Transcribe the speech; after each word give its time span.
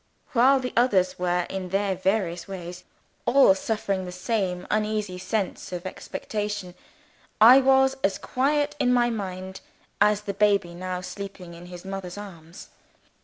While 0.33 0.59
the 0.59 0.73
others 0.75 1.19
were, 1.19 1.45
in 1.47 1.69
their 1.69 1.93
various 1.93 2.47
ways, 2.47 2.85
all 3.27 3.53
suffering 3.53 4.03
the 4.05 4.11
same 4.11 4.65
uneasy 4.71 5.19
sense 5.19 5.71
of 5.71 5.85
expectation, 5.85 6.73
I 7.39 7.59
was 7.61 7.95
as 8.03 8.17
quiet 8.17 8.75
in 8.79 8.91
my 8.91 9.11
mind 9.11 9.61
as 10.01 10.21
the 10.21 10.33
baby 10.33 10.73
now 10.73 11.01
sleeping 11.01 11.53
in 11.53 11.67
his 11.67 11.85
mother's 11.85 12.17
arms. 12.17 12.69